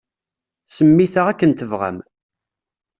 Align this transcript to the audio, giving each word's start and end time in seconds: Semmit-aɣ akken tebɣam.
Semmit-aɣ 0.75 1.25
akken 1.27 1.51
tebɣam. 1.53 1.97